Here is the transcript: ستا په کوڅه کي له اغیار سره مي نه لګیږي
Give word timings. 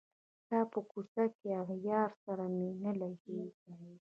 ستا 0.41 0.59
په 0.71 0.79
کوڅه 0.91 1.23
کي 1.35 1.43
له 1.51 1.57
اغیار 1.63 2.09
سره 2.23 2.43
مي 2.55 2.69
نه 2.83 2.91
لګیږي 3.01 3.49